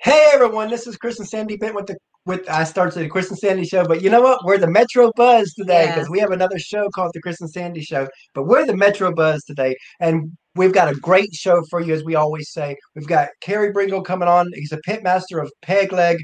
[0.00, 3.28] Hey everyone, this is Chris and Sandy Bent with the with I started the Chris
[3.30, 4.44] and Sandy show, but you know what?
[4.44, 6.10] We're the Metro Buzz today because Yes.
[6.10, 8.08] we have another show called the Chris and Sandy Show.
[8.34, 12.02] But we're the Metro Buzz today, and we've got a great show for you, as
[12.02, 12.76] we always say.
[12.94, 14.50] We've got Carey Bringle coming on.
[14.54, 16.16] He's a pit master of Peg Leg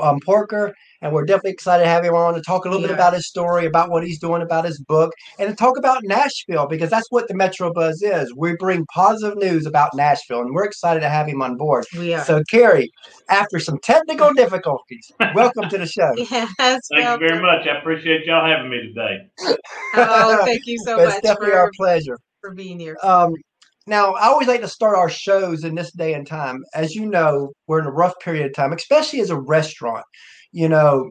[0.00, 0.72] um, Porker,
[1.02, 3.26] and we're definitely excited to have him on to talk a little bit about his
[3.26, 7.06] story, about what he's doing, about his book, and to talk about Nashville because that's
[7.10, 8.32] what the Metro Buzz is.
[8.36, 11.86] We bring positive news about Nashville, and we're excited to have him on board.
[11.96, 12.24] We are.
[12.24, 12.90] So, Carey,
[13.28, 16.12] after some technical difficulties, welcome to the show.
[16.16, 16.50] yes.
[16.58, 17.66] Thank you very much.
[17.66, 19.56] I appreciate y'all having me today.
[19.94, 22.18] Oh, thank you so it's much It's definitely for, our pleasure.
[22.40, 22.96] for being here.
[23.02, 23.34] Um,
[23.86, 26.62] now, I always like to start our shows in this day and time.
[26.74, 30.04] As you know, we're in a rough period of time, especially as a restaurant.
[30.52, 31.10] You know,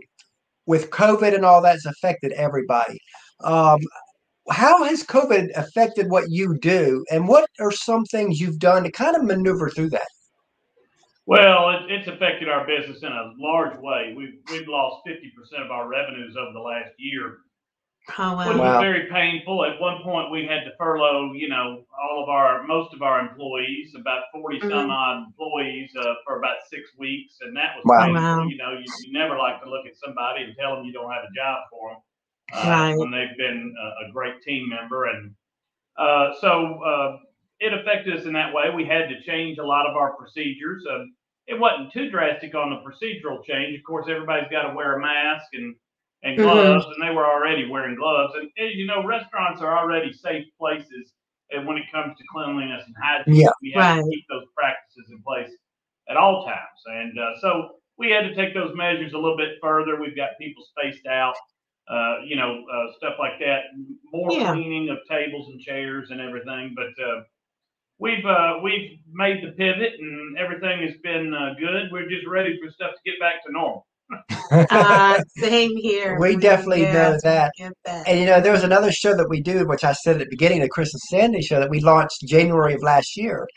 [0.66, 3.00] with COVID and all that's affected everybody.
[3.44, 3.80] Um,
[4.52, 8.92] how has COVID affected what you do, and what are some things you've done to
[8.92, 10.08] kind of maneuver through that?
[11.26, 14.16] Well, it, it's affected our business in a large way.
[14.18, 17.38] We've we've lost fifty percent of our revenues over the last year,
[18.18, 18.58] Oh, which wow.
[18.58, 18.72] Wow.
[18.78, 19.64] was very painful.
[19.66, 23.20] At one point, we had to furlough, you know, all of our most of our
[23.20, 24.92] employees, about 40 some Mhm.
[24.92, 28.06] odd employees, uh, for about six weeks, and that was Wow.
[28.06, 28.22] painful.
[28.22, 28.44] Wow.
[28.48, 31.12] You know, you, you never like to look at somebody and tell them you don't
[31.12, 32.02] have a job for them
[32.54, 32.98] uh, Right.
[32.98, 35.36] when they've been a, a great team member, and
[35.98, 37.18] uh, so uh,
[37.60, 38.70] it affected us in that way.
[38.70, 40.86] We had to change a lot of our procedures.
[40.90, 41.14] Um,
[41.48, 43.78] it wasn't too drastic on the procedural change.
[43.78, 45.76] Of course, everybody's got to wear a mask and
[46.24, 46.44] and Mhm.
[46.44, 48.34] gloves, and they were already wearing gloves.
[48.36, 51.14] And as you know, restaurants are already safe places
[51.52, 53.36] and when it comes to cleanliness and hygiene.
[53.36, 53.50] Yeah.
[53.62, 55.52] We have to keep those practices in place
[56.10, 56.80] at all times.
[56.88, 60.00] And uh, so we had to take those measures a little bit further.
[60.00, 61.36] We've got people spaced out,
[61.90, 63.64] uh, you know, uh, stuff like that.
[64.14, 64.52] More Yeah.
[64.54, 66.76] cleaning of tables and chairs and everything.
[66.76, 67.24] But uh,
[67.98, 71.92] we've uh, we've made the pivot, and everything has been uh, good.
[71.92, 73.88] We're just ready for stuff to get back to normal.
[74.52, 76.18] Uh, same here.
[76.20, 77.52] We definitely know that.
[77.86, 78.08] That.
[78.08, 80.30] And you know, there was another show that we do, which I said at the
[80.30, 83.48] beginning, the Chris and Sandy show that we launched January of last year.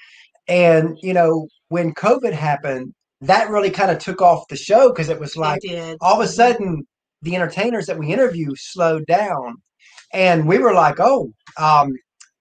[0.48, 5.08] And you know, when COVID happened, that really kind of took off the show because
[5.08, 6.82] it was like it all of a sudden
[7.22, 9.56] the entertainers that we interview slowed down,
[10.12, 11.92] and we were like, oh, um,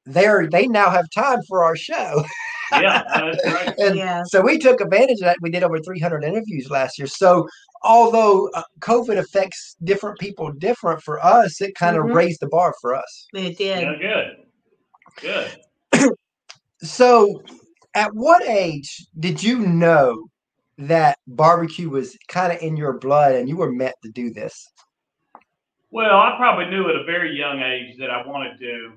[0.06, 2.24] they're they now have time for our show.
[2.72, 3.74] Yeah, that's right.
[3.80, 4.24] and Yeah.
[4.26, 5.38] so we took advantage of that.
[5.42, 7.08] We did over 300 interviews last year.
[7.08, 7.48] So
[7.84, 12.14] although uh, COVID affects different people different for us, it kind of Mhm.
[12.16, 13.28] raised the bar for us.
[13.34, 13.81] It did.
[13.81, 14.38] Yeah, good.
[15.22, 16.12] Good.
[16.84, 17.44] So,
[17.94, 20.26] at what age did you know
[20.80, 24.68] that barbecue was kind of in your blood and you were meant to do this?
[25.92, 28.94] Well, I probably knew at a very young age that I wanted to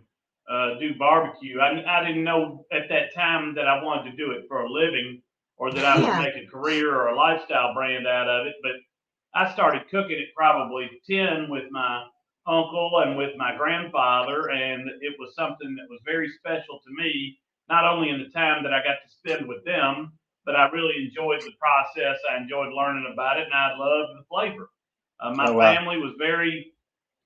[0.50, 1.60] uh, do barbecue.
[1.60, 4.70] I, I didn't know at that time that I wanted to do it for a
[4.70, 5.22] living
[5.56, 6.16] or that I would Yeah.
[6.16, 8.54] make a career or a lifestyle brand out of it.
[8.62, 8.72] But
[9.34, 12.06] I started cooking at probably 10 with my
[12.46, 14.50] uncle and with my grandfather.
[14.50, 17.38] And it was something that was very special to me,
[17.68, 21.04] not only in the time that I got to spend with them, but I really
[21.04, 22.18] enjoyed the process.
[22.30, 24.70] I enjoyed learning about it and I loved the flavor.
[25.20, 25.78] Uh, my Oh, wow.
[25.78, 26.73] family was very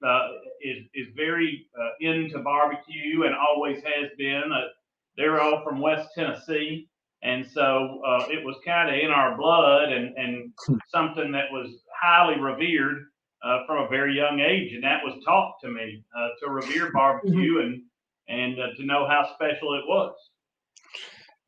[0.05, 0.29] uh,
[0.63, 4.51] is is very uh, into barbecue and always has been.
[4.53, 4.69] Uh,
[5.17, 6.89] they're all from West Tennessee,
[7.23, 10.53] and so uh, it was kind of in our blood and and
[10.93, 11.71] something that was
[12.01, 13.07] highly revered
[13.43, 16.93] uh, from a very young age, and that was taught to me uh, to revere
[16.95, 17.83] barbecue and
[18.29, 20.15] and uh, to know how special it was.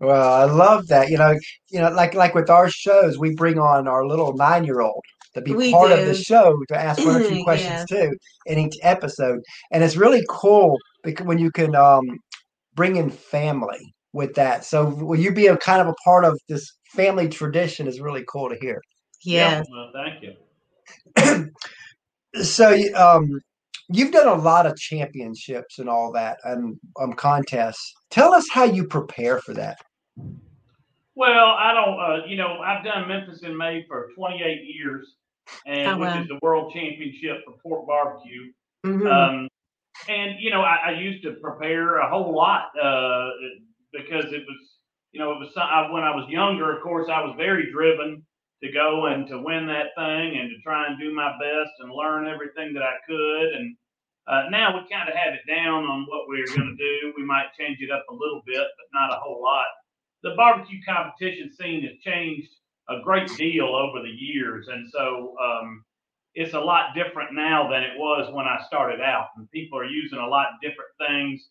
[0.00, 1.10] Well, I love that.
[1.10, 1.39] You know,
[1.71, 5.05] you know, like like with our shows, we bring on our little nine year old
[5.34, 7.88] to be We part of the show to ask one or two questions Yes.
[7.88, 9.41] too in each episode,
[9.72, 12.04] and it's really cool because when you can um,
[12.74, 14.64] bring in family with that.
[14.64, 17.86] So will you be a kind of a part of this family tradition?
[17.86, 18.80] Is really cool to hear.
[19.22, 21.47] Yeah, Well, thank you.
[22.42, 23.41] So you, um,
[23.88, 27.92] you've done a lot of championships and all that and um, contests.
[28.10, 29.78] Tell us how you prepare for that.
[31.16, 32.00] Well, I don't.
[32.00, 35.16] Uh, you know, I've done Memphis in May for 28 years,
[35.66, 36.22] and Oh, which wow.
[36.22, 38.52] is the world championship for pork barbecue.
[38.84, 39.06] Mhm.
[39.10, 39.48] Um,
[40.08, 43.30] and you know, I, I used to prepare a whole lot uh,
[43.92, 44.78] because it was,
[45.12, 46.74] you know, it was I, when I was younger.
[46.76, 48.24] Of course, I was very driven
[48.62, 51.92] to go and to win that thing and to try and do my best and
[51.92, 53.48] learn everything that I could.
[53.54, 53.76] And
[54.28, 57.12] uh, now we kind of have it down on what we're going to do.
[57.16, 59.66] We might change it up a little bit, but not a whole lot.
[60.22, 62.48] The barbecue competition scene has changed
[62.91, 65.84] a great deal over the years, and so um,
[66.34, 69.28] it's a lot different now than it was when I started out.
[69.37, 71.48] And people are using a lot different things,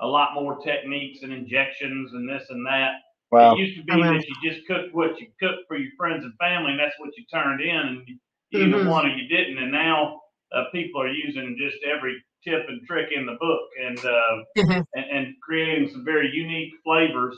[0.00, 2.92] a lot more techniques and injections and this and that.
[3.30, 3.54] Wow.
[3.54, 4.12] It used to be wow.
[4.12, 7.10] that you just cooked what you cooked for your friends and family, and that's what
[7.16, 8.18] you turned in, and you
[8.50, 9.56] you either won or you didn't.
[9.56, 10.20] And now
[10.54, 14.84] uh, people are using just every tip and trick in the book, and, uh, Mhm.
[14.94, 17.36] and and creating some very unique flavors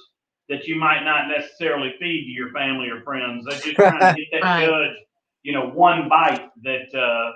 [0.49, 3.44] that you might not necessarily feed to your family or friends.
[3.46, 4.67] They're just trying to get that Right.
[4.67, 4.96] judge,
[5.43, 7.32] you know, one bite that uh,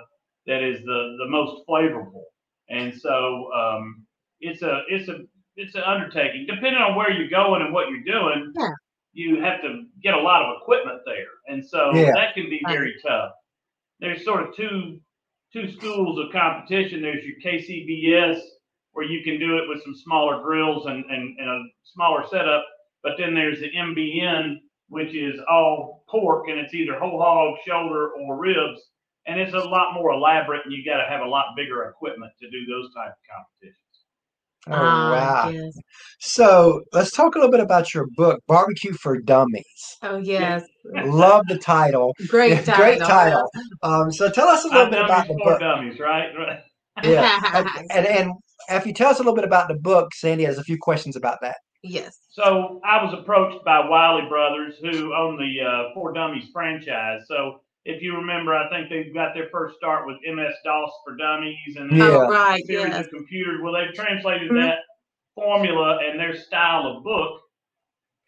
[0.47, 2.23] that is the the most flavorful.
[2.69, 4.05] And so um,
[4.41, 5.21] it's a it's a
[5.55, 6.45] it's an undertaking.
[6.47, 8.69] Depending on where you're going and what you're doing, Yeah.
[9.13, 12.11] you have to get a lot of equipment there, and so Yeah.
[12.15, 13.31] that can be very tough.
[13.99, 14.99] There's sort of two
[15.51, 17.01] two schools of competition.
[17.01, 18.39] There's your KCBS,
[18.91, 22.63] where you can do it with some smaller grills and, and, and a smaller setup,
[23.03, 24.55] but then there's the MBN,
[24.89, 28.81] which is all pork, and it's either whole hog, shoulder, or ribs,
[29.27, 32.31] and it's a lot more elaborate, and you got to have a lot bigger equipment
[32.41, 33.75] to do those type of competitions.
[34.67, 35.49] Oh wow.
[35.49, 35.73] yes.
[36.19, 39.97] So let's talk a little bit about your book, Barbecue for Dummies.
[40.03, 40.63] Oh, yes.
[41.05, 42.13] Love the title.
[42.27, 42.75] Great title.
[42.75, 43.49] Great title.
[43.83, 45.59] Um, so tell us a little Five bit about dummies, the four book.
[45.61, 46.29] dummies, right?
[46.37, 46.59] Right.
[47.03, 47.39] Yeah.
[47.91, 48.33] And, and
[48.69, 50.77] and if you tell us a little bit about the book, Sandy has a few
[50.77, 51.55] questions about that.
[51.81, 52.19] Yes.
[52.29, 57.21] So I was approached by Wiley Brothers, who own the uh, For Dummies franchise.
[57.27, 61.15] So if you remember, I think they've got their first start with MS DOS for
[61.15, 62.17] Dummies and then Yeah.
[62.17, 62.61] Oh, right.
[62.61, 63.05] a series Yes.
[63.05, 63.61] of computers.
[63.63, 64.61] Well, they've translated Mhm.
[64.61, 64.79] that
[65.35, 67.41] formula and their style of book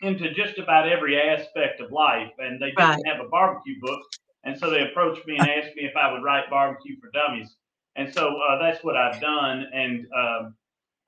[0.02, 2.32] into just about every aspect of life.
[2.40, 3.06] And they didn't Right.
[3.06, 4.02] have a barbecue book,
[4.46, 7.56] and so they approached me and asked me if I would write Barbecue for Dummies.
[7.98, 9.70] And so uh, that's what I've done.
[9.74, 10.56] And um,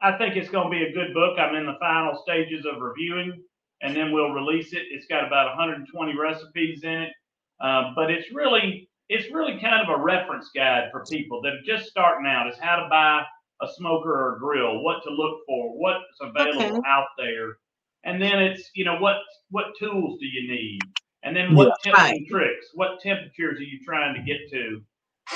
[0.03, 1.39] I think it's going to be a good book.
[1.39, 3.43] I'm in the final stages of reviewing,
[3.83, 4.83] and then we'll release it.
[4.91, 7.13] It's got about 120 recipes in it,
[7.61, 11.63] uh, but it's really it's really kind of a reference guide for people that are
[11.67, 12.49] just starting out.
[12.49, 13.23] Is how to buy
[13.63, 16.81] a smoker or a grill, what to look for, what's available Okay.
[16.87, 17.57] out there,
[18.05, 19.17] and then it's you know what
[19.51, 20.81] what tools do you need,
[21.23, 22.15] and then what tips Right.
[22.17, 24.81] and tricks, what temperatures are you trying to get to,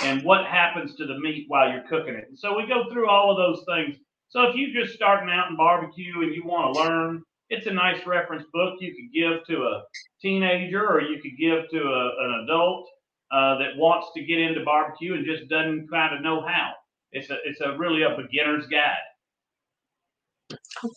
[0.02, 2.26] and what happens to the meat while you're cooking it.
[2.30, 3.98] And so we go through all of those things.
[4.30, 7.72] So if you're just starting out in barbecue and you want to learn, it's a
[7.72, 9.84] nice reference book you could give to a
[10.22, 12.88] teenager or you could give to a, an adult
[13.32, 16.72] uh, that wants to get into barbecue and just doesn't kind of know how.
[17.12, 18.96] It's a it's a really a beginner's guide.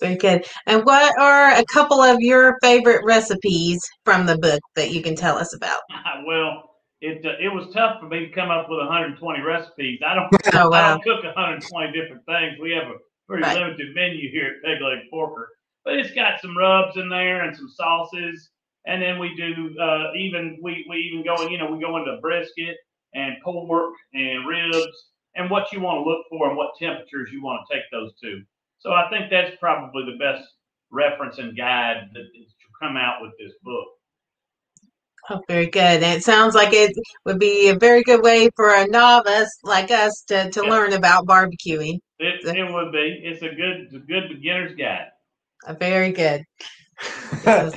[0.00, 0.44] Very good.
[0.66, 5.16] And what are a couple of your favorite recipes from the book that you can
[5.16, 5.80] tell us about?
[6.26, 10.00] well, it uh, it was tough for me to come up with 120 recipes.
[10.04, 12.58] I don't Oh, I don't cook 120 different things.
[12.60, 12.96] We have a
[13.30, 13.58] pretty Right.
[13.60, 15.48] limited menu here at Peg Leg Porker,
[15.84, 18.50] but it's got some rubs in there and some sauces,
[18.86, 22.18] and then we do uh, even we we even go you know we go into
[22.20, 22.76] brisket
[23.14, 24.96] and pork and ribs
[25.36, 28.12] and what you want to look for and what temperatures you want to take those
[28.22, 28.42] to.
[28.78, 30.48] So I think that's probably the best
[30.90, 33.88] reference and guide that is to come out with this book.
[35.30, 36.02] Oh, very good.
[36.02, 36.92] And it sounds like it
[37.24, 40.70] would be a very good way for a novice like us to, to Yeah.
[40.70, 41.98] learn about barbecuing.
[42.20, 43.20] It, it would be.
[43.24, 45.08] It's a good it's a good beginner's guide.
[45.66, 46.44] Uh, Very good.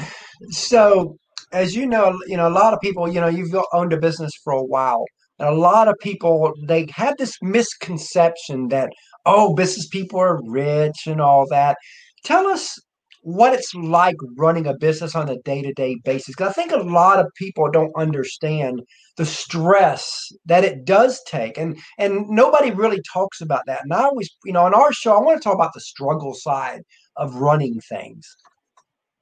[0.49, 1.15] So
[1.53, 4.31] as you know you know a lot of people you know you've owned a business
[4.43, 5.05] for a while
[5.39, 8.89] and a lot of people they have this misconception that
[9.25, 11.77] oh business people are rich and all that
[12.25, 12.77] tell us
[13.25, 17.19] what it's like running a business on a day-to-day basis because i think a lot
[17.19, 18.81] of people don't understand
[19.17, 24.03] the stress that it does take and and nobody really talks about that and i
[24.03, 26.81] always you know on our show i want to talk about the struggle side
[27.17, 28.35] of running things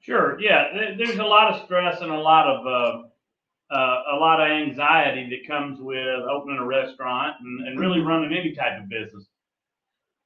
[0.02, 0.40] Sure.
[0.42, 0.96] Yeah.
[0.98, 5.30] There's a lot of stress and a lot of uh, uh, a lot of anxiety
[5.30, 9.28] that comes with opening a restaurant and, and really running any type of business.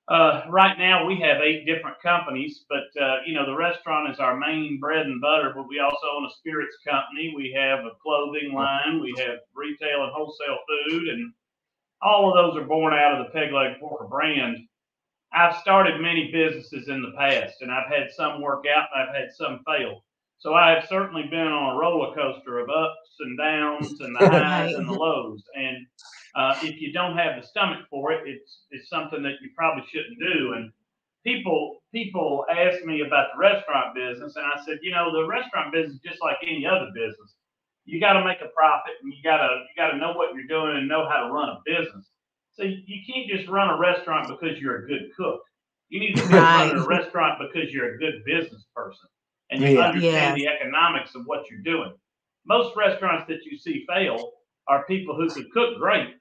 [0.07, 4.19] Uh, right now, we have eight different companies, but uh, you know the restaurant is
[4.19, 5.51] our main bread and butter.
[5.55, 7.33] But we also own a spirits company.
[7.35, 9.01] We have a clothing line.
[9.01, 11.33] We have retail and wholesale food, and
[12.03, 14.57] all of those are born out of the Peg Leg Porker brand.
[15.33, 19.15] I've started many businesses in the past, and I've had some work out, and I've
[19.15, 20.03] had some fail.
[20.37, 24.29] So I have certainly been on a roller coaster of ups and downs, and the
[24.29, 25.43] highs and the lows.
[25.55, 25.87] And
[26.35, 29.83] uh, if you don't have the stomach for it, it's it's something that you probably
[29.91, 30.53] shouldn't do.
[30.55, 30.71] And
[31.23, 35.73] people people ask me about the restaurant business, and I said, you know, the restaurant
[35.73, 37.35] business is just like any other business.
[37.85, 40.35] You got to make a profit, and you got to you got to know what
[40.35, 42.07] you're doing and know how to run a business.
[42.53, 45.41] So you can't just run a restaurant because you're a good cook.
[45.89, 46.51] You need to be Right.
[46.51, 49.09] running a restaurant because you're a good business person
[49.51, 49.81] and you Yeah.
[49.81, 50.37] understand Yes.
[50.37, 51.93] the economics of what you're doing.
[52.45, 54.31] Most restaurants that you see fail
[54.67, 56.15] are people who could cook great.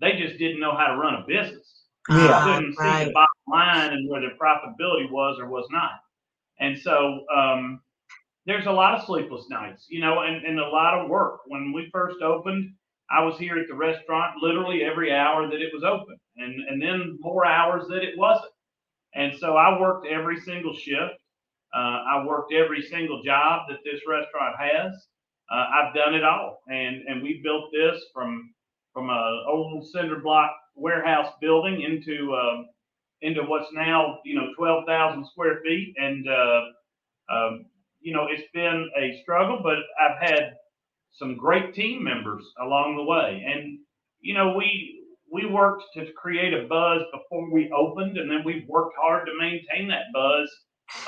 [0.00, 1.84] They just didn't know how to run a business.
[2.08, 2.30] Yeah.
[2.32, 6.00] Ah, couldn't see the bottom line and where their profitability was or was not.
[6.58, 7.80] And so um,
[8.46, 11.40] there's a lot of sleepless nights, you know, and, and a lot of work.
[11.46, 12.72] When we first opened,
[13.10, 16.80] I was here at the restaurant literally every hour that it was open, and and
[16.80, 18.52] then more hours that it wasn't.
[19.14, 21.18] And so I worked every single shift.
[21.74, 24.92] Uh, I worked every single job that this restaurant has.
[25.50, 28.54] Uh, I've done it all, and and we built this from
[28.92, 32.62] from a old cinder block warehouse building into uh,
[33.22, 36.60] into what's now you know twelve thousand square feet, and uh,
[37.32, 37.66] um,
[38.00, 40.54] you know it's been a struggle, but I've had
[41.12, 43.78] some great team members along the way, and
[44.20, 48.66] you know we we worked to create a buzz before we opened, and then we've
[48.68, 50.50] worked hard to maintain that buzz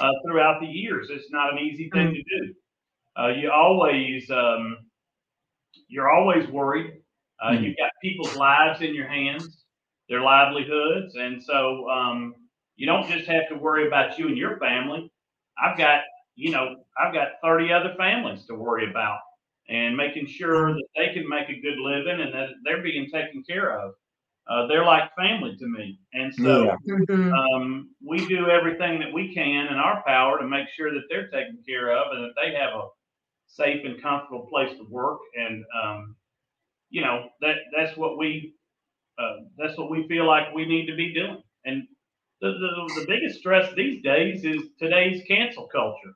[0.01, 1.09] uh, throughout the years.
[1.11, 2.55] It's not an easy thing to do.
[3.19, 4.79] Uh, you always um,
[5.89, 7.01] you're always worried.
[7.42, 7.62] Uh, Mhm.
[7.62, 9.64] You've got people's lives in your hands,
[10.08, 12.34] their livelihoods, and so um,
[12.76, 15.11] you don't just have to worry about you and your family.
[15.58, 16.02] I've got
[16.37, 19.20] you know I've got 30 other families to worry about,
[19.68, 23.42] and making sure that they can make a good living and that they're being taken
[23.49, 23.94] care of.
[24.49, 26.76] Uh, they're like family to me, and so Yeah.
[26.87, 27.42] Mhm.
[27.54, 31.30] um, we do everything that we can in our power to make sure that they're
[31.30, 32.88] taken care of and that they have a
[33.46, 35.20] safe and comfortable place to work.
[35.37, 36.16] And um,
[36.92, 38.54] you know that that's what we
[39.18, 41.42] uh, that's what we feel like we need to be doing.
[41.64, 41.84] And
[42.42, 46.14] the, the the biggest stress these days is today's cancel culture,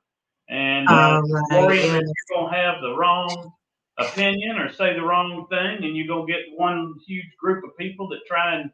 [0.49, 1.95] and uh, Oh, worrying right.
[1.95, 3.51] that you're gonna have the wrong
[3.99, 8.09] opinion or say the wrong thing, and you're gonna get one huge group of people
[8.09, 8.71] that try and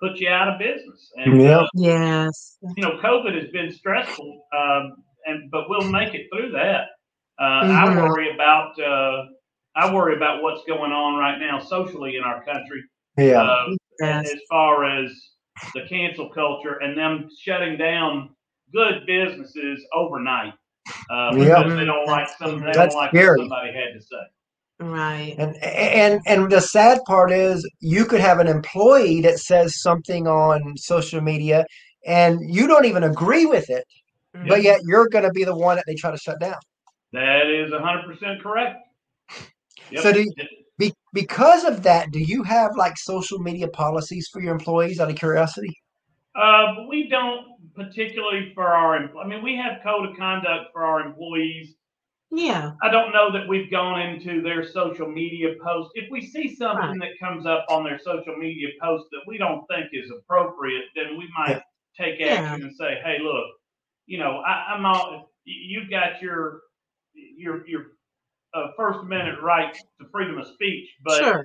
[0.00, 1.12] put you out of business.
[1.16, 1.58] And Yeah.
[1.58, 2.58] uh, Yes.
[2.76, 6.88] you know, COVID has been stressful, um, and but we'll make it through that.
[7.40, 7.84] Uh, Mhm.
[7.84, 9.26] I worry about uh,
[9.74, 12.82] I worry about what's going on right now socially in our country,
[13.16, 13.42] Yeah.
[13.42, 14.30] uh, Yes.
[14.32, 15.12] as far as
[15.74, 18.30] the cancel culture and them shutting down
[18.72, 20.54] good businesses overnight
[21.10, 21.74] uh, because Yeah.
[21.76, 23.38] they don't like some they That's don't like scary.
[23.38, 24.22] what somebody had to say.
[24.80, 25.34] Right.
[25.38, 30.26] And and and the sad part is you could have an employee that says something
[30.26, 31.64] on social media
[32.04, 33.84] and you don't even agree with it,
[34.48, 36.56] but yet you're going to be the one that they try to shut down.
[37.12, 38.78] That is hundred percent correct.
[39.92, 40.02] Yep.
[40.02, 40.32] So do you-
[40.78, 45.10] Be, because of that, do you have like social media policies for your employees out
[45.10, 45.70] of curiosity?
[46.34, 48.96] Uh, we don't particularly for our.
[49.18, 51.74] I mean, we have code of conduct for our employees.
[52.30, 52.72] Yeah.
[52.82, 55.92] I don't know that we've gone into their social media posts.
[55.94, 59.66] If we see something that comes up on their social media post that we don't
[59.66, 61.60] think is appropriate, then we might
[61.94, 62.28] take Yeah.
[62.28, 63.44] action and say, "Hey, look,
[64.06, 65.10] you know, I, I'm all.
[65.46, 66.62] y- You've got your
[67.14, 67.82] your your
[68.54, 71.44] uh, First Amendment right to freedom of speech, but sure.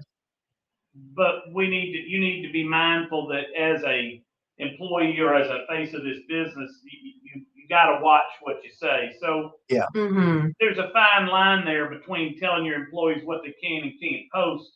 [1.15, 4.21] but we need to you need to be mindful that as a
[4.59, 8.57] employee or as a face of this business you, you, you got to watch what
[8.63, 9.51] you say so
[9.95, 10.47] Mm-hmm.
[10.59, 14.71] there's a fine line there between telling your employees what they can and can't post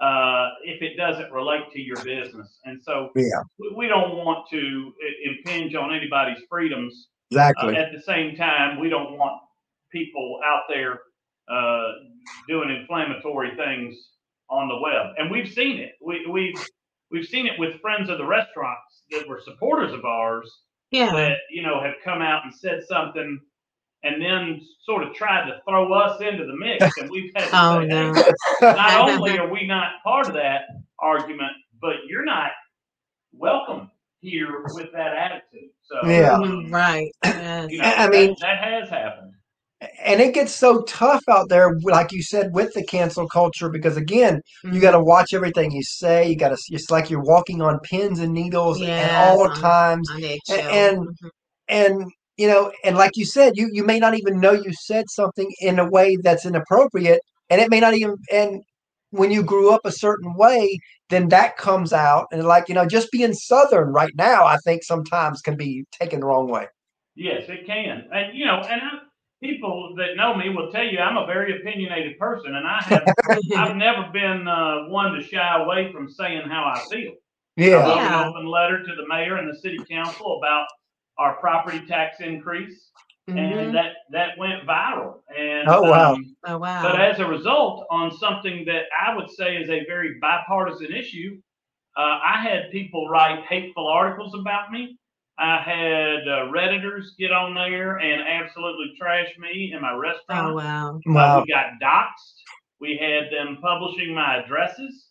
[0.00, 4.48] uh, if it doesn't relate to your business and so Yeah, we, we don't want
[4.50, 4.92] to
[5.24, 7.76] impinge on anybody's freedoms uh, exactly.
[7.76, 9.40] at the same time, we don't want
[9.90, 11.00] people out there
[11.48, 11.92] uh,
[12.48, 13.94] doing inflammatory things
[14.50, 15.92] on the web, and we've seen it.
[16.00, 16.54] We, we've
[17.10, 20.50] we've seen it with friends of the restaurants that were supporters of ours
[20.90, 21.12] Yeah.
[21.12, 23.40] that you know have come out and said something,
[24.02, 27.50] and then sort of tried to throw us into the mix, and we've had to
[27.52, 28.14] Oh say, no.
[28.14, 30.62] hey, not only are we not part of that
[30.98, 32.50] argument, but you're not
[33.32, 35.70] welcome here with that attitude.
[35.82, 36.38] So Yeah.
[36.38, 37.10] Mhm, Right.
[37.24, 37.70] Yes.
[37.70, 39.33] you know, I that- mean- that, has happened.
[40.02, 43.96] And it gets so tough out there, like you said, with the cancel culture, because
[43.96, 44.80] again, you Mhm.
[44.80, 46.28] got to watch everything you say.
[46.28, 50.10] You got to, it's like you're walking on pins and needles at all on- times.
[50.10, 50.68] on eggshell.
[50.70, 51.30] and- Mhm.
[51.68, 52.04] and
[52.36, 55.48] you know and like you said you you may not even know you said something
[55.60, 58.60] in a way that's inappropriate and it may not even and
[59.10, 60.78] when you grew up a certain way
[61.10, 64.82] then that comes out and like you know just being southern right now i think
[64.82, 66.66] sometimes can be taken the wrong way
[67.16, 68.08] Yes, it can.
[68.12, 68.90] And you know, and I,
[69.44, 73.04] people that know me will tell you I'm a very opinionated person, and I have
[73.56, 77.12] I've never been uh, one to shy away from saying how I feel.
[77.12, 78.22] I yeah wrote Yeah.
[78.22, 80.66] an open letter to the mayor and the city council about
[81.18, 82.90] our property tax increase,
[83.28, 83.38] Mhm.
[83.66, 85.20] and that that went viral.
[85.36, 86.14] And Oh, wow.
[86.14, 86.82] um, Oh wow.
[86.82, 91.30] But as a result, on something that I would say is a very bipartisan issue,
[91.96, 94.96] uh, I had people write hateful articles about me.
[95.38, 100.52] I had uh, redditors get on there and absolutely trash me in my restaurant.
[100.52, 100.96] oh wow.
[100.96, 102.34] Uh, wow we got doxxed.
[102.80, 105.06] We had them publishing my addresses,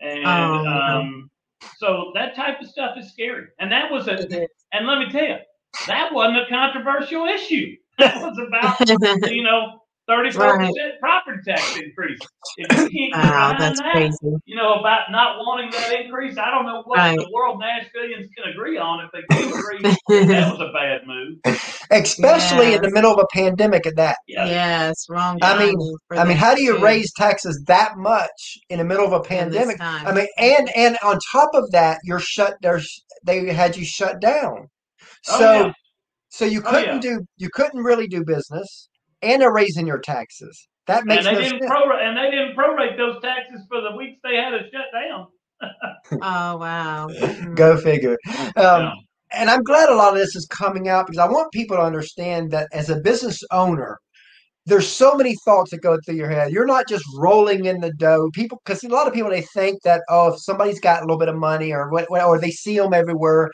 [0.00, 0.70] and Oh, no.
[0.70, 1.30] um,
[1.76, 3.46] so that type of stuff is scary.
[3.60, 4.14] And that was a.
[4.72, 5.36] And let me tell you,
[5.86, 7.76] that wasn't a controversial issue.
[7.98, 12.18] that was about you know thirty-four percent property tax increase.
[12.56, 14.16] If you can't wow, that's that, crazy.
[14.44, 16.38] You know about not wanting that increase.
[16.38, 17.16] I don't know what right.
[17.16, 20.26] the world Nashvillians can agree on if they can agree.
[20.26, 21.38] that was a bad move,
[21.90, 22.76] especially yes.
[22.76, 23.86] in the middle of a pandemic.
[23.86, 24.46] At that, yeah.
[24.46, 25.38] yes, wrong.
[25.42, 25.76] I mean,
[26.10, 29.76] I mean, how do you raise taxes that much in the middle of a pandemic?
[29.80, 32.56] I mean, and and on top of that, you're shut.
[32.62, 34.68] There's they had you shut down.
[35.22, 35.36] So.
[35.38, 35.72] Oh, yeah.
[36.34, 36.98] So you couldn't oh, yeah.
[36.98, 38.88] do you couldn't really do business
[39.22, 40.68] and they're raising your taxes.
[40.86, 41.72] That makes and they no didn't sense.
[41.72, 45.26] Prorate, and they didn't prorate those taxes for the weeks they had to shut down.
[46.22, 47.08] oh wow!
[47.54, 48.18] Go figure.
[48.28, 48.92] Um, yeah.
[49.34, 51.82] And I'm glad a lot of this is coming out because I want people to
[51.82, 53.98] understand that as a business owner,
[54.66, 56.52] there's so many thoughts that go through your head.
[56.52, 58.30] You're not just rolling in the dough.
[58.32, 61.18] People, because a lot of people they think that oh, if somebody's got a little
[61.18, 63.50] bit of money or what, or they see them everywhere,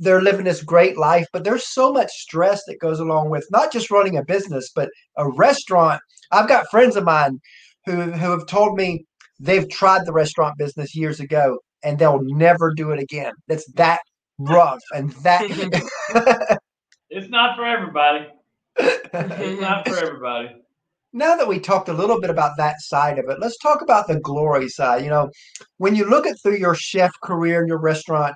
[0.00, 3.72] they're living this great life, but there's so much stress that goes along with not
[3.72, 6.00] just running a business, but a restaurant.
[6.32, 7.38] I've got friends of mine
[7.86, 9.04] who who have told me
[9.38, 13.32] they've tried the restaurant business years ago and they'll never do it again.
[13.48, 14.00] It's that
[14.38, 15.42] rough and that
[17.10, 18.28] It's not for everybody.
[18.78, 20.56] It's not for everybody.
[21.12, 24.06] Now that we talked a little bit about that side of it, let's talk about
[24.06, 25.02] the glory side.
[25.02, 25.28] You know,
[25.78, 28.34] when you look at through your chef career and your restaurant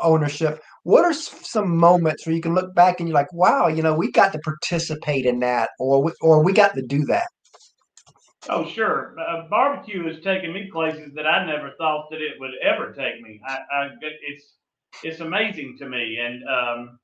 [0.00, 3.82] ownership, what are some moments where you can look back and you're like, wow, you
[3.82, 7.26] know, we got to participate in that, or we, or we got to do that?
[8.50, 9.16] Oh, sure.
[9.18, 13.22] Uh, barbecue has taken me places that I never thought that it would ever take
[13.22, 13.40] me.
[13.46, 14.56] I, I it's
[15.02, 16.98] it's amazing to me, and um,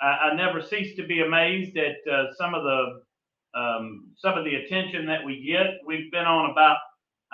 [0.00, 4.44] I, I, never cease to be amazed at uh, some of the um, some of
[4.44, 5.80] the attention that we get.
[5.84, 6.76] We've been on about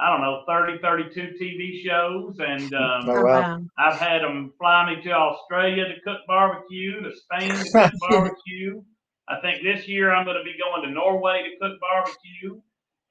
[0.01, 2.37] I don't know, 30, 32 TV shows.
[2.39, 3.63] And um, oh, wow.
[3.79, 8.83] I've had them fly me to Australia to cook barbecue, to Spain to cook barbecue.
[9.29, 12.61] I think this year I'm going to be going to Norway to cook barbecue.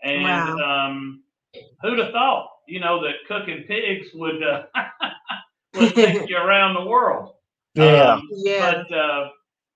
[0.01, 0.88] And wow.
[0.88, 1.24] um,
[1.81, 4.63] who'd have thought, you know, that cooking pigs would, uh,
[5.75, 7.36] would take you around the world.
[7.75, 8.13] Yeah.
[8.13, 8.71] Um, yeah.
[8.71, 9.30] But uh,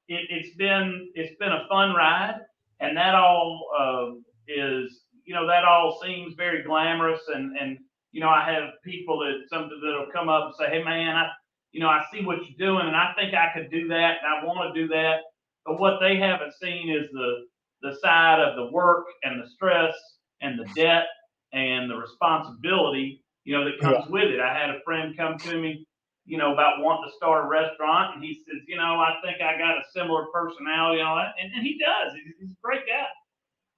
[0.07, 2.39] it, has been it's been a fun ride,
[2.79, 7.21] and that all uh, is you know, that all seems very glamorous.
[7.33, 7.77] And, and,
[8.11, 11.29] you know, I have people that something that'll come up and say, Hey man, I,
[11.71, 14.27] you know, I see what you're doing and I think I could do that and
[14.27, 15.21] I want to do that.
[15.65, 17.45] But what they haven't seen is the,
[17.81, 19.95] the side of the work and the stress
[20.41, 21.05] and the debt
[21.53, 24.11] and the responsibility, you know, that comes yeah.
[24.11, 24.39] with it.
[24.39, 25.85] I had a friend come to me,
[26.25, 28.15] you know, about wanting to start a restaurant.
[28.15, 31.33] And he says, you know, I think I got a similar personality and all that.
[31.41, 32.13] And, and he does.
[32.13, 33.07] He's, he's a great guy.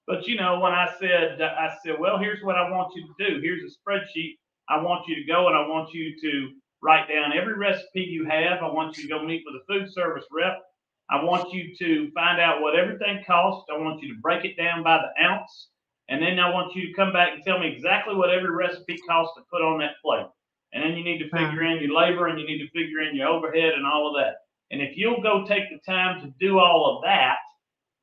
[0.08, 3.14] But you know, when I said, I said, well, here's what I want you to
[3.18, 3.42] do.
[3.42, 4.38] Here's a spreadsheet.
[4.70, 8.26] I want you to go and I want you to write down every recipe you
[8.26, 8.62] have.
[8.62, 10.62] I want you to go meet with a food service rep.
[11.10, 13.70] I want you to find out what everything costs.
[13.72, 15.70] I want you to break it down by the ounce.
[16.10, 18.98] And then I want you to come back and tell me exactly what every recipe
[19.08, 20.28] costs to put on that plate.
[20.74, 23.16] And then you need to figure in your labor and you need to figure in
[23.16, 24.36] your overhead and all of that.
[24.72, 27.38] And if you'll go take the time to do all of that,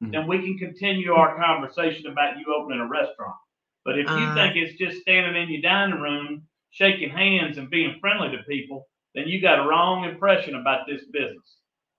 [0.02, 0.12] mm-hmm.
[0.12, 3.36] then we can continue our conversation about you opening a restaurant.
[3.84, 7.70] But if you uh, think it's just standing in your dining room, shaking hands and
[7.70, 11.56] being friendly to people, then you got a wrong impression about this business.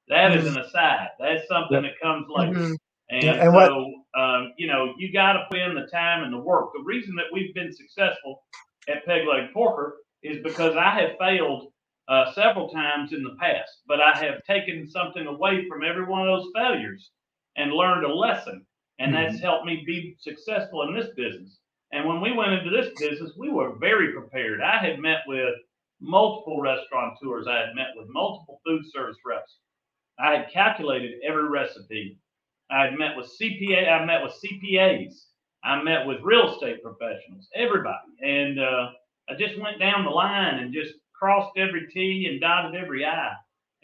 [0.08, 0.48] That mm-hmm.
[0.48, 1.10] is an aside.
[1.20, 2.54] That's something that comes later.
[2.54, 2.74] Mm-hmm.
[3.10, 6.24] And, yeah, and, so, what, um, you know, you got to put in the time
[6.24, 6.70] and the work.
[6.74, 8.44] The reason that we've been successful
[8.88, 11.72] at Peg Leg Porker is because I have failed
[12.08, 16.28] uh, several times in the past, but I have taken something away from every one
[16.28, 17.12] of those failures
[17.56, 18.66] and learned a lesson.
[19.00, 19.32] And mm-hmm.
[19.32, 21.58] that's helped me be successful in this business.
[21.92, 24.62] And when we went into this business, we were very prepared.
[24.62, 25.54] I had met with
[26.02, 29.58] multiple restaurateurs, I had met with multiple food service reps.
[30.20, 32.20] I had calculated every recipe.
[32.70, 35.14] I had met with CPA, I met with CPAs,
[35.64, 37.98] I met with real estate professionals, everybody.
[38.22, 38.90] And uh,
[39.30, 43.34] I just went down the line and just crossed every T and dotted every I.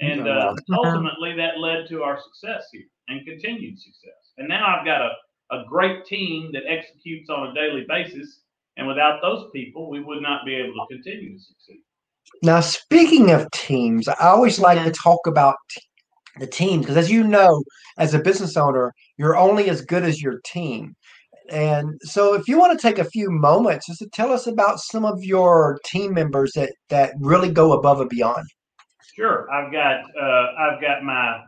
[0.01, 4.34] And uh, ultimately, that led to our success here and continued success.
[4.38, 5.10] And now I've got a,
[5.52, 8.41] a great team that executes on a daily basis.
[8.78, 11.82] And without those people, we would not be able to continue to succeed.
[12.43, 15.56] Now, speaking of teams, I always like to talk about
[16.39, 17.63] the team because, as you know,
[17.98, 20.95] as a business owner, you're only as good as your team.
[21.50, 24.80] And so, if you want to take a few moments just to tell us about
[24.80, 28.45] some of your team members that that really go above and beyond.
[29.15, 31.41] Sure, I've got uh, I've got my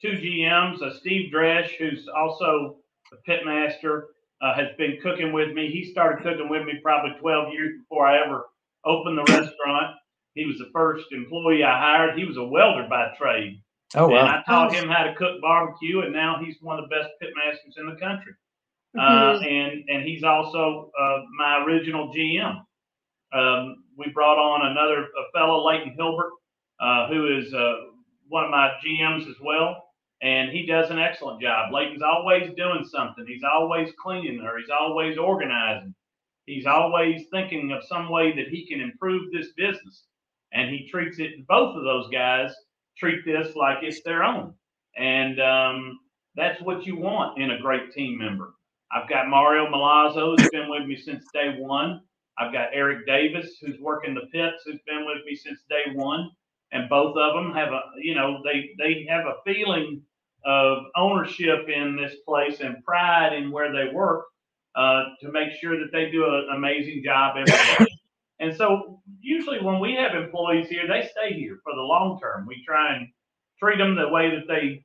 [0.00, 2.76] two GMs, uh, Steve Dresch, who's also
[3.12, 4.08] a pit master,
[4.40, 5.70] uh, has been cooking with me.
[5.70, 8.46] He started cooking with me probably 12 years before I ever
[8.84, 9.96] opened the restaurant.
[10.34, 12.18] He was the first employee I hired.
[12.18, 13.60] He was a welder by trade.
[13.96, 14.28] Oh And.
[14.28, 17.78] I taught him how to cook barbecue, and now he's one of the best pitmasters
[17.80, 18.32] in the country.
[18.98, 19.46] Uh, Mhm.
[19.46, 22.64] and and he's also uh, my original GM.
[23.32, 26.30] Um, we brought on another a fellow, Leighton Hilbert,
[26.80, 27.76] uh, who is uh,
[28.28, 29.87] one of my GMs as well,
[30.22, 31.72] and he does an excellent job.
[31.72, 33.24] Leighton's always doing something.
[33.26, 35.94] He's always cleaning, or he's always organizing.
[36.46, 40.04] He's always thinking of some way that he can improve this business,
[40.52, 41.46] and he treats it.
[41.46, 42.54] Both of those guys
[42.96, 44.54] treat this like it's their own,
[44.96, 45.98] and um,
[46.34, 48.54] that's what you want in a great team member.
[48.90, 52.00] I've got Mario Milazzo, who's been with me since day one.
[52.38, 56.30] I've got Eric Davis, who's working the pits, who's been with me since day one.
[56.72, 60.02] And both of them have a, you know, they they have a feeling
[60.48, 64.24] of ownership in this place and pride in where they work
[64.74, 67.86] uh, to make sure that they do an amazing job every day.
[68.40, 72.46] And so usually when we have employees here, they stay here for the long term.
[72.46, 73.08] We try and
[73.58, 74.84] treat them the way that they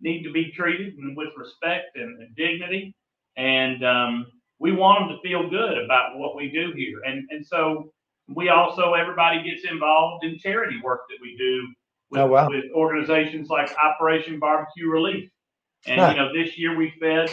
[0.00, 2.94] need to be treated and with respect and, and dignity.
[3.36, 4.26] And um,
[4.60, 7.00] we want them to feel good about what we do here.
[7.04, 7.92] And and so
[8.28, 11.66] we also everybody gets involved in charity work that we do
[12.12, 12.48] with, Oh, wow.
[12.48, 15.30] with organizations like Operation Barbecue Relief.
[15.86, 16.10] And Huh.
[16.10, 17.30] you know, this year we fed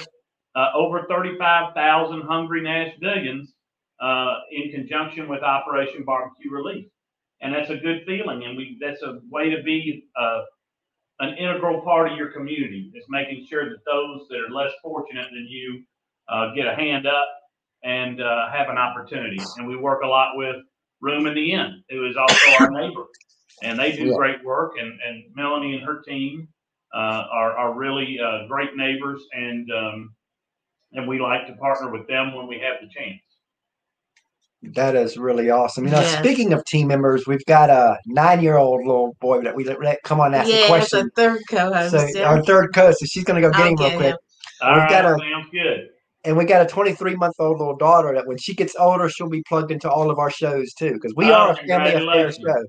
[0.55, 3.47] uh, over 35,000 hungry Nashvillians
[4.01, 6.87] uh, in conjunction with Operation Barbecue Relief.
[7.41, 8.43] And that's a good feeling.
[8.43, 10.41] And we that's a way to be uh,
[11.19, 15.27] an integral part of your community is making sure that those that are less fortunate
[15.31, 15.83] than you
[16.29, 17.27] uh, get a hand up
[17.83, 19.37] and uh, have an opportunity.
[19.57, 20.55] And we work a lot with
[21.01, 23.05] Room in the Inn, who is also our neighbor,
[23.63, 24.15] and they do Yeah.
[24.15, 24.73] great work.
[24.79, 26.47] And, and Melanie and her team
[26.93, 30.09] uh, are are really uh, great neighbors, and um,
[30.93, 33.19] and we like to partner with them when we have the chance.
[34.75, 35.85] That is really awesome.
[35.85, 36.17] You know, Yes.
[36.19, 40.19] speaking of team members, we've got a nine-year-old little boy that we let, let come
[40.19, 40.99] on and ask yeah, a it's question.
[41.07, 41.91] a third co-host.
[41.91, 42.25] So yeah.
[42.27, 44.01] our third coach, so she's going to go get I'll him real quick.
[44.11, 44.17] him.
[44.61, 45.87] All We've right, got a- sounds good.
[46.25, 49.29] And we got a 23 month old little daughter that when she gets older, she'll
[49.29, 51.93] be plugged into all of our shows too, because we Oh, are a family affair
[52.01, 52.45] congratulations.
[52.45, 52.65] show.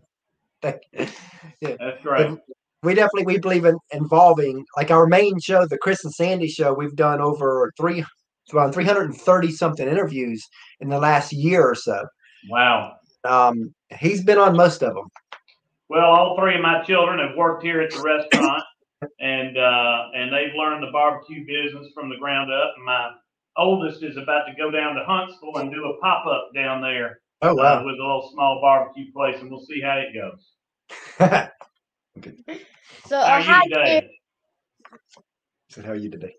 [0.62, 2.28] That's great.
[2.28, 2.38] But
[2.82, 6.72] we definitely we believe in involving like our main show, the Chris and Sandy show.
[6.72, 8.04] We've done over three
[8.52, 10.44] around 330 something interviews
[10.80, 12.04] in the last year or so.
[12.48, 12.96] Wow.
[13.24, 15.08] Um, he's been on most of them.
[15.88, 18.62] Well, all three of my children have worked here at the restaurant,
[19.20, 22.74] and uh, and they've learned the barbecue business from the ground up.
[22.76, 23.10] And my
[23.56, 27.20] oldest is about to go down to Huntsville and do a pop up down there
[27.42, 30.52] Oh uh, with a little small barbecue place, and we'll see how it goes.
[33.06, 33.84] So How uh, are hi, you today?
[34.00, 34.20] Carey.
[35.68, 36.34] so how are you today?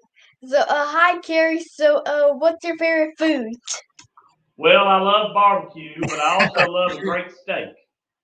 [0.46, 1.60] So uh, hi, Carey.
[1.60, 3.54] So uh, what's your favorite food?
[4.58, 7.70] Well, I love barbecue, but I also love a great steak.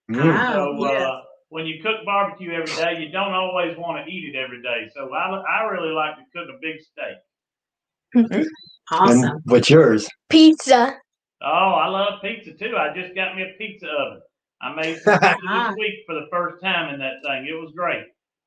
[0.09, 0.19] Mm.
[0.21, 1.01] Oh, So yes.
[1.01, 4.61] uh, when you cook barbecue every day, you don't always want to eat it every
[4.61, 4.87] day.
[4.95, 8.45] So I, I really like to cook a big steak.
[8.89, 9.31] Awesome.
[9.31, 10.07] And what's yours?
[10.29, 10.95] Pizza.
[11.41, 12.75] Oh, I love pizza too.
[12.77, 14.21] I just got me a pizza oven.
[14.61, 17.47] I made some pizza this week for the first time in that thing.
[17.47, 18.03] It was great.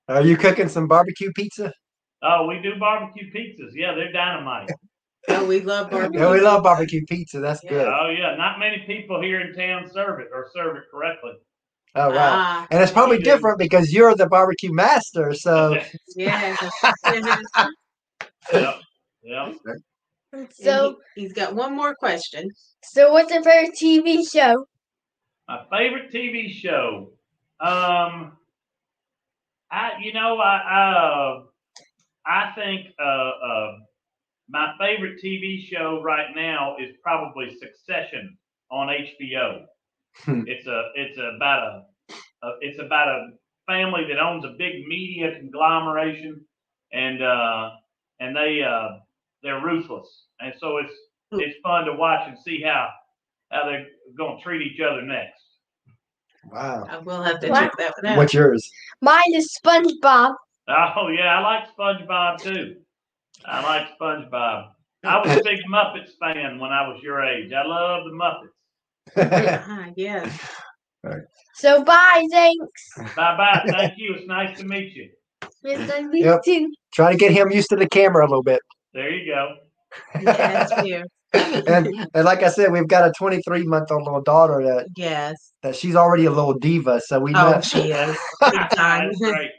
[0.09, 1.73] Are you cooking some barbecue pizza?
[2.23, 3.71] Oh, we do barbecue pizzas.
[3.75, 4.71] Yeah, they're dynamite.
[5.29, 6.21] Oh, we love barbecue.
[6.21, 7.39] Yeah, we love barbecue pizza.
[7.41, 7.71] That's Yeah.
[7.71, 7.87] good.
[7.89, 11.33] Oh yeah, not many people here in town serve it or serve it correctly.
[11.95, 12.17] Oh wow.
[12.17, 13.31] Ah, And it's probably We do.
[13.31, 15.33] different because you're the barbecue master.
[15.35, 15.77] So
[16.17, 16.57] yeah.
[18.53, 18.75] Yep.
[19.23, 19.57] Yep.
[20.53, 22.51] So he, has got one more question.
[22.85, 24.67] so what's your favorite TV show?
[25.49, 27.13] My favorite TV show.
[27.61, 28.37] Um,
[29.71, 31.43] I you know I I, uh,
[32.27, 33.73] I think uh, uh,
[34.49, 38.37] my favorite TV show right now is probably Succession
[38.71, 39.65] on HBO.
[40.25, 40.43] Hmm.
[40.47, 43.29] it's a it's about a, a it's about a
[43.67, 46.45] family that owns a big media conglomeration,
[46.93, 47.71] and uh,
[48.21, 48.99] and they uh,
[49.43, 50.93] they're ruthless, and so it's
[51.33, 52.89] it's fun to watch and see how
[53.51, 53.87] how they're
[54.19, 55.41] going to treat each other next.
[56.51, 56.87] wow.
[56.89, 57.61] I will have to Wow.
[57.61, 58.17] check that one out.
[58.19, 58.69] What's yours?
[59.03, 60.35] Mine is SpongeBob.
[60.69, 62.77] Oh yeah, I like SpongeBob too.
[63.47, 64.69] I like SpongeBob.
[65.05, 67.53] I was a big Muppets fan when I was your age.
[67.53, 68.51] I love the Muppets.
[69.69, 70.31] Ah, yes.
[71.55, 72.91] So bye, thanks.
[73.17, 73.65] Bye bye.
[73.71, 74.15] Thank you.
[74.15, 75.09] It's nice to meet you.
[75.63, 76.41] Miss I meet Yep.
[76.47, 76.73] you.
[76.95, 78.61] Try to get him used to the camera a little bit.
[78.95, 79.55] There you go.
[80.21, 81.05] Yes, dear.
[81.33, 85.53] And, and like I said, we've got a 23 month old little daughter that, Yes.
[85.63, 87.01] that she's already a little diva.
[87.05, 87.55] So we know.
[87.57, 88.17] Oh, she is.
[88.51, 89.09] Big time.
[89.09, 89.51] That's great.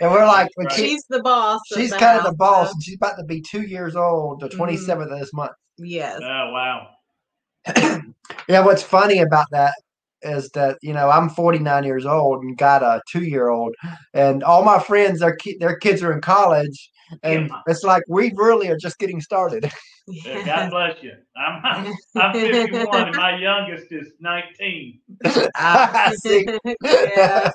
[0.00, 0.76] and we're like, when Right.
[0.76, 1.60] she, She's the boss.
[1.74, 2.68] she's the kind of the boss.
[2.68, 4.58] so- And she's about to be two years old, the Mhm.
[4.58, 5.52] 27th of this month.
[5.78, 6.18] Yes.
[6.22, 6.88] Oh wow.
[8.48, 9.74] Yeah, what's funny about that
[10.22, 13.74] is that you know I'm 49 years old and got a two year old,
[14.14, 16.90] and all my friends their ki- their kids are in college,
[17.22, 17.60] and Yeah.
[17.66, 19.70] it's like we really are just getting started.
[20.12, 21.12] Yeah, God bless you.
[21.36, 25.00] I'm I'm 51 and my youngest is 19.
[26.16, 26.48] See?
[27.14, 27.50] yeah.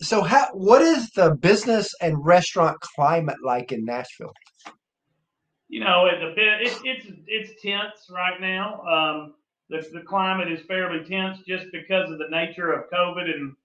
[0.00, 4.32] so how what is the business and restaurant climate like in Nashville?
[5.68, 8.82] You know, it's a bit it, it's it's tense right now.
[8.82, 9.34] Um,
[9.70, 13.56] the the climate is fairly tense just because of the nature of COVID and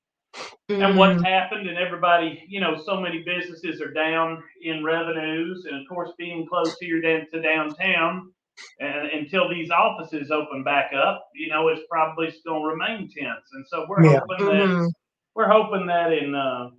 [0.70, 5.82] and what's happened and everybody you know so many businesses are down in revenues and
[5.82, 8.32] of course being close to here down to downtown
[8.80, 13.46] and until these offices open back up you know it's probably still gonna remain tense
[13.54, 14.20] and so we're Yeah.
[14.28, 14.92] hoping that Mhm.
[15.36, 16.70] we're hoping that in uh,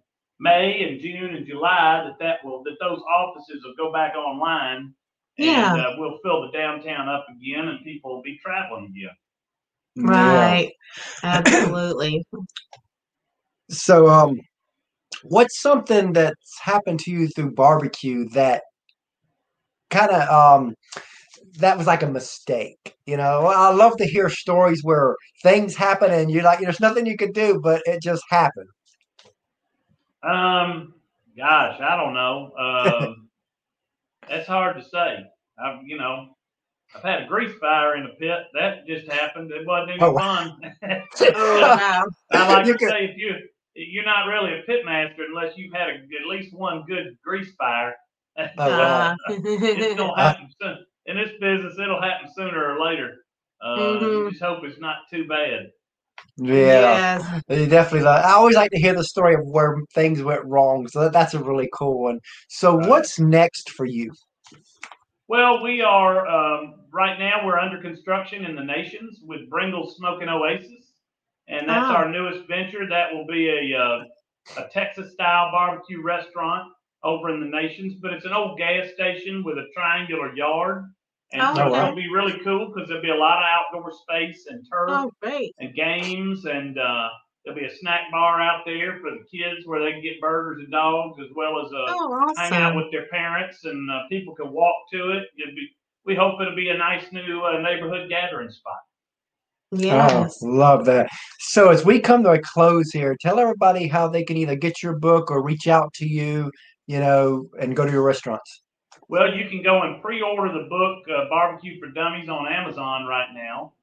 [0.41, 4.95] may and june and july that that will that those offices will go back online
[5.39, 5.73] Yeah.
[5.73, 9.17] and uh, we'll fill the downtown up again and people will be traveling again
[9.97, 10.73] Right.
[11.25, 12.25] Absolutely.
[13.71, 14.41] So, um,
[15.23, 18.63] what's something that's happened to you through barbecue that
[19.91, 20.75] kind of um
[21.59, 22.95] that was like a mistake?
[23.07, 27.07] You know, I love to hear stories where things happen and you're like, there's nothing
[27.07, 28.69] you could do, but it just happened.
[30.23, 30.95] Um,
[31.37, 32.51] gosh, I don't know.
[32.59, 33.29] Um,
[34.29, 35.19] that's hard to say.
[35.63, 36.29] I've, you know,
[36.95, 38.39] I've had a grease fire in a pit.
[38.55, 39.51] That just happened.
[39.53, 40.57] It wasn't any Oh, fun.
[41.35, 42.05] Oh, wow.
[42.33, 43.35] I like You to could- say if you
[43.75, 47.53] you're not really a pit master unless you've had a, at least one good grease
[47.57, 47.95] fire.
[48.59, 49.11] Oh, wow.
[49.11, 50.77] Uh, it's gonna happen soon.
[51.07, 53.25] In this business, it'll happen sooner or later.
[53.61, 54.31] Uh, You Mhm.
[54.31, 55.71] just hope it's not too bad.
[56.37, 57.43] Yeah, Yes.
[57.49, 58.03] you definitely.
[58.07, 60.87] Like, I always like to hear the story of where things went wrong.
[60.87, 62.21] So that, that's a really cool one.
[62.49, 62.89] So, Right.
[62.89, 64.13] what's next for you?
[65.27, 67.45] Well, we are um, right now.
[67.45, 70.88] We're under construction in the Nations with Bringle Smoking Oasis,
[71.49, 71.97] and that's Ah.
[71.97, 72.87] our newest venture.
[72.89, 74.05] That will be a uh,
[74.57, 76.73] a Texas style barbecue restaurant
[77.05, 80.85] over in the Nations, but it's an old gas station with a triangular yard,
[81.33, 81.79] and Oh, so okay.
[81.83, 85.13] it'll be really cool because there'll be a lot of outdoor space and turf Oh,
[85.59, 87.09] and games, and uh,
[87.45, 90.61] there'll be a snack bar out there for the kids where they can get burgers
[90.61, 94.35] and dogs as well as uh, Oh, hang out with their parents, and uh, people
[94.35, 95.29] can walk to it.
[95.37, 95.69] Be,
[96.05, 98.81] we hope it'll be a nice new uh, neighborhood gathering spot.
[99.71, 100.39] Yes.
[100.43, 101.09] Oh, love that.
[101.41, 104.83] So, as we come to a close here, tell everybody how they can either get
[104.83, 106.51] your book or reach out to you,
[106.87, 108.63] you know, and go to your restaurants.
[109.09, 113.29] Well, you can go and pre-order the book uh, "Barbecue for Dummies" on Amazon right
[113.35, 113.75] now,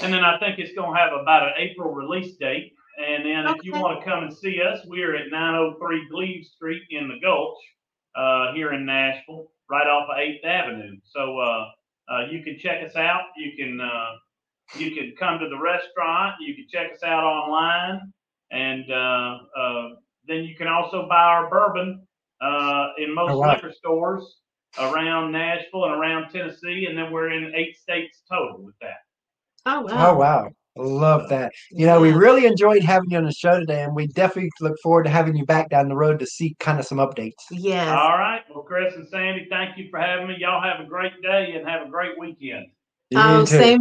[0.00, 2.72] and then I think it's going to have about an April release date.
[2.98, 6.50] And then if you want to come and see us, we are at 903 Gleaves
[6.50, 7.58] Street in the Gulch
[8.14, 10.96] uh, here in Nashville, right off of 8th Avenue.
[11.04, 11.64] So uh,
[12.12, 13.22] uh, you can check us out.
[13.36, 14.10] You can uh,
[14.74, 16.36] you can come to the restaurant.
[16.40, 18.12] You can check us out online,
[18.50, 19.88] and uh, uh,
[20.26, 22.06] then you can also buy our bourbon
[22.40, 23.54] uh, in most wow.
[23.54, 24.38] liquor stores
[24.78, 29.00] around Nashville and around Tennessee, and then we're in eight states total with that.
[29.66, 30.10] Oh, wow.
[30.10, 30.50] Oh, wow.
[30.74, 31.52] Love that.
[31.70, 34.76] You know, we really enjoyed having you on the show today, and we definitely look
[34.82, 37.34] forward to having you back down the road to see kind of some updates.
[37.50, 37.88] Yes.
[37.88, 38.40] All right.
[38.52, 40.36] Well, Chris and Sandy, thank you for having me.
[40.38, 42.68] Y'all have a great day and have a great weekend.
[43.10, 43.46] You Oh, too.
[43.46, 43.80] same